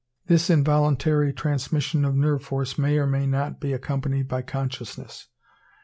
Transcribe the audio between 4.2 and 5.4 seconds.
by consciousness.